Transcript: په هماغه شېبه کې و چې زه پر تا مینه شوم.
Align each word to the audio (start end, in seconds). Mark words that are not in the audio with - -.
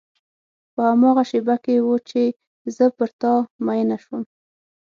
په 0.73 0.81
هماغه 0.91 1.23
شېبه 1.29 1.55
کې 1.63 1.75
و 1.81 1.89
چې 2.09 2.21
زه 2.75 2.85
پر 2.97 3.09
تا 3.21 3.33
مینه 3.65 3.97
شوم. 4.03 4.23